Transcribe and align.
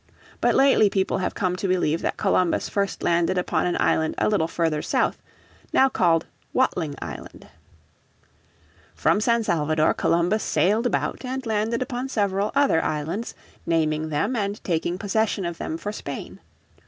But 0.41 0.55
lately 0.55 0.89
people 0.89 1.19
have 1.19 1.35
come 1.35 1.55
to 1.57 1.67
believe 1.67 2.01
that 2.01 2.17
Columbus 2.17 2.69
first 2.69 3.03
landed 3.03 3.37
upon 3.37 3.67
an 3.67 3.77
island 3.79 4.15
a 4.17 4.29
little 4.29 4.47
further 4.47 4.81
south, 4.81 5.21
now 5.73 5.89
called, 5.89 6.25
Watling 6.53 6.95
Island. 7.03 7.49
From 8.95 9.21
San 9.21 9.43
Salvador 9.43 9.93
Columbus 9.93 10.41
sailed 10.41 10.87
about 10.87 11.23
and 11.23 11.45
landed 11.45 11.83
upon 11.83 12.09
several 12.09 12.51
other 12.55 12.83
islands, 12.83 13.35
naming 13.67 14.09
them 14.09 14.35
and 14.35 14.63
taking 14.63 14.97
possession 14.97 15.45
of 15.45 15.59
them 15.59 15.77
for 15.77 15.91
Spain. 15.91 16.39